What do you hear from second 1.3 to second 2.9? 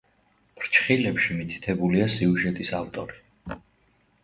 მითითებულია სიუჟეტის